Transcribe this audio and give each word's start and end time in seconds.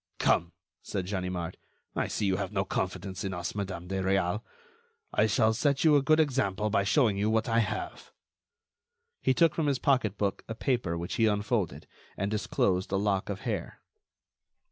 "Come!" 0.17 0.53
said 0.81 1.05
Ganimard, 1.05 1.57
"I 1.95 2.07
see 2.07 2.25
you 2.25 2.37
have 2.37 2.51
no 2.51 2.65
confidence 2.65 3.23
in 3.23 3.35
us, 3.35 3.53
Madame 3.53 3.85
de 3.87 4.01
Réal. 4.01 4.41
I 5.13 5.27
shall 5.27 5.53
set 5.53 5.83
you 5.83 5.95
a 5.95 6.01
good 6.01 6.19
example 6.19 6.71
by 6.71 6.83
showing 6.83 7.17
you 7.19 7.29
what 7.29 7.47
I 7.47 7.59
have." 7.59 8.09
He 9.21 9.35
took 9.35 9.53
from 9.53 9.67
his 9.67 9.77
pocketbook 9.77 10.43
a 10.47 10.55
paper 10.55 10.97
which 10.97 11.17
he 11.17 11.27
unfolded, 11.27 11.85
and 12.17 12.31
disclosed 12.31 12.91
a 12.91 12.95
lock 12.97 13.29
of 13.29 13.41
hair. 13.41 13.79